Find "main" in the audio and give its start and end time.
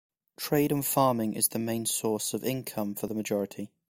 1.59-1.85